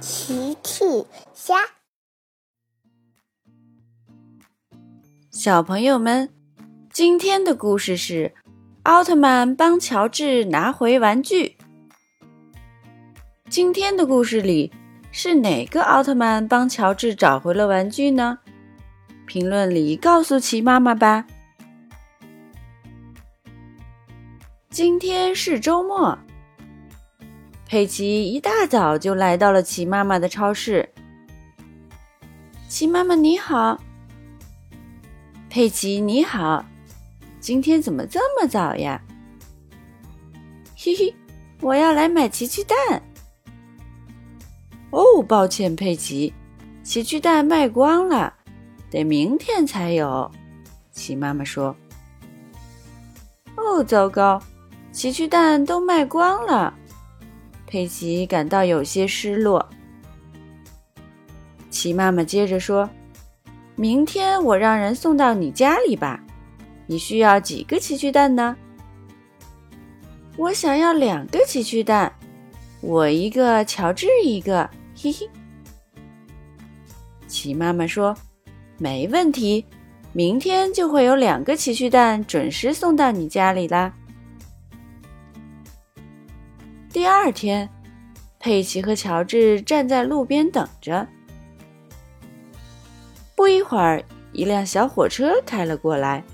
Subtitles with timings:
[0.00, 0.84] 奇趣
[1.34, 1.56] 虾，
[5.32, 6.28] 小朋友们，
[6.92, 8.32] 今天的故事是
[8.84, 11.56] 奥特曼帮乔治拿回玩具。
[13.50, 14.72] 今天的故事里
[15.10, 18.38] 是哪个奥特曼帮乔治找回了玩具呢？
[19.26, 21.26] 评论里告诉奇妈妈吧。
[24.70, 26.16] 今天是周末。
[27.68, 30.88] 佩奇一大早就来到了奇妈妈的超市。
[32.66, 33.78] 奇妈妈你好，
[35.50, 36.64] 佩奇你好，
[37.40, 38.98] 今天怎么这么早呀？
[40.78, 41.14] 嘿嘿，
[41.60, 42.78] 我要来买奇趣蛋。
[44.88, 46.32] 哦，抱歉，佩奇，
[46.82, 48.32] 奇趣蛋卖光了，
[48.88, 50.30] 得明天才有。
[50.90, 51.76] 奇妈妈说
[53.56, 54.42] ：“哦，糟糕，
[54.90, 56.72] 奇趣蛋都卖光了。”
[57.68, 59.68] 佩奇感到有些失落。
[61.68, 62.88] 奇妈妈接着说
[63.76, 66.18] ：“明天我让人送到你家里吧。
[66.86, 68.56] 你需要几个奇趣蛋呢？”
[70.38, 72.12] 我想要两个奇趣蛋，
[72.80, 74.68] 我一个，乔治一个。
[74.96, 75.28] 嘿嘿。
[77.26, 78.16] 奇妈妈说
[78.78, 79.66] ：“没问题，
[80.12, 83.92] 明天就会有两个奇趣蛋准时送到你家里啦。”
[86.90, 87.68] 第二天，
[88.40, 91.06] 佩奇和乔治站在路边等着。
[93.36, 96.24] 不一会儿，一辆小火车开了过来。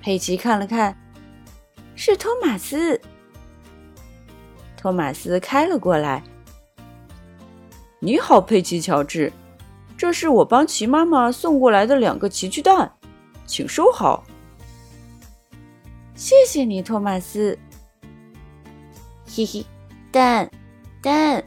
[0.00, 0.96] 佩奇看了看，
[1.96, 3.00] 是托马斯。
[4.76, 6.22] 托马斯开了过来。
[7.98, 9.32] “你好，佩奇、乔治，
[9.96, 12.92] 这是我帮奇妈妈送过来的两个奇趣蛋，
[13.44, 14.22] 请收好。”
[16.14, 17.58] 谢谢你，托马斯。
[19.36, 19.66] 嘿嘿，
[20.12, 20.48] 蛋
[21.02, 21.42] 蛋，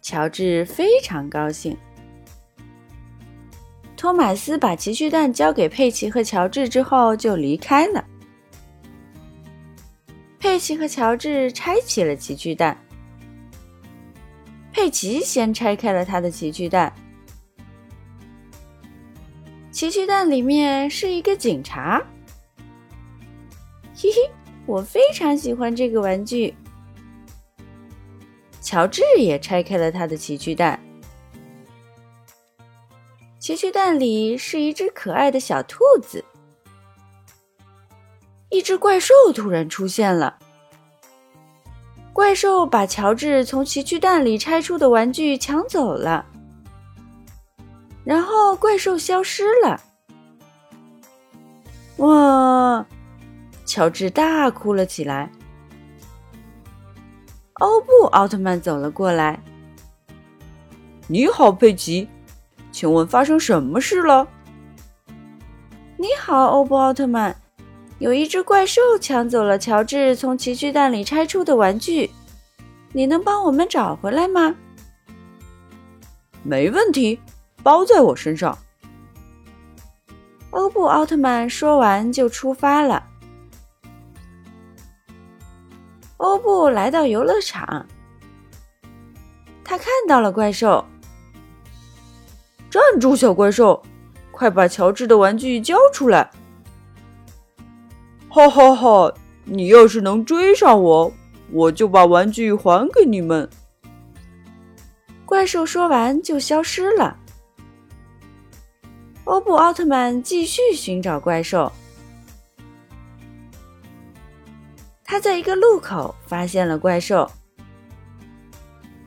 [0.00, 1.76] 乔治非常高兴。
[3.94, 8.02] 托马斯把奇趣蛋交给佩奇和乔治之后就离开了。
[10.38, 12.74] 佩奇和乔治拆起了奇趣蛋。
[14.72, 16.90] 佩奇先拆开了他的奇趣蛋。
[19.70, 22.02] 奇趣蛋里面是一个警察。
[23.94, 24.39] 嘿嘿。
[24.70, 26.54] 我非常喜欢这个玩具。
[28.62, 30.78] 乔治也拆开了他的奇趣蛋，
[33.40, 36.24] 奇趣蛋里是一只可爱的小兔子。
[38.48, 40.38] 一只怪兽突然出现了，
[42.12, 46.24] 怪兽把乔治从奇趣蛋里拆出的玩具抢走了，
[48.04, 49.80] 然后怪兽消失了。
[51.96, 52.86] 哇！
[53.70, 55.30] 乔治大哭了起来。
[57.60, 59.40] 欧布奥特曼走了过来。
[61.06, 62.08] “你好，佩奇，
[62.72, 64.26] 请问发生什么事了
[65.96, 67.36] ？”“你好，欧布奥特曼，
[68.00, 72.10] 有一只怪兽抢走了乔治从奇趣蛋里拆出的玩具，
[72.92, 74.52] 你能帮我们找回来吗
[76.42, 77.20] ？”“没问题，
[77.62, 78.58] 包在我身上。”
[80.50, 83.06] 欧布奥特曼说完就出发了。
[86.20, 87.86] 欧布来到游乐场，
[89.64, 90.84] 他看到了怪兽。
[92.70, 93.82] 站住，小怪兽！
[94.30, 96.30] 快把乔治的玩具交出来！
[98.28, 99.14] 哈哈哈！
[99.44, 101.10] 你要是能追上我，
[101.50, 103.48] 我就把玩具还给你们。
[105.24, 107.16] 怪兽说完就消失了。
[109.24, 111.72] 欧布奥特曼继续寻找怪兽。
[115.10, 117.28] 他在一个路口发现了怪兽。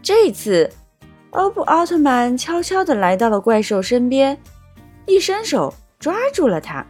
[0.01, 0.69] 这次，
[1.29, 4.37] 欧布奥特曼悄悄的来到了怪兽身边，
[5.05, 6.85] 一伸手抓住了他。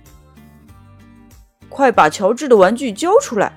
[1.69, 3.53] 快把乔治的玩具交出来！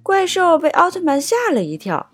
[0.00, 2.12] 怪兽被奥特曼吓了一跳，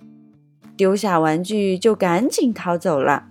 [0.74, 3.28] 丢下玩具就赶紧逃走了。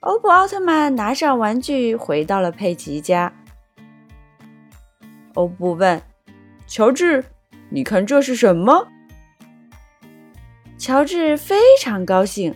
[0.00, 3.34] 欧布奥特曼拿上玩具，回到了佩奇家。
[5.38, 6.02] 欧布问
[6.66, 7.24] ：“乔治，
[7.70, 8.88] 你看这是什么？”
[10.76, 12.52] 乔治非常高兴，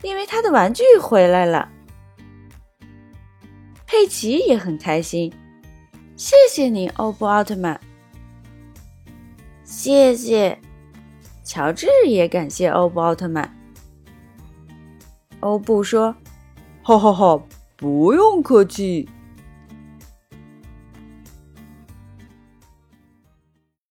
[0.00, 1.68] 因为他的玩具回来了。
[3.86, 5.30] 佩奇也很开心，
[6.16, 7.78] 谢谢你，欧布奥特曼。
[9.62, 10.58] 谢谢，
[11.44, 13.54] 乔治也感谢欧布奥特曼。
[15.40, 16.16] 欧布说
[16.82, 17.42] ：“哈哈哈，
[17.76, 19.06] 不用客气。”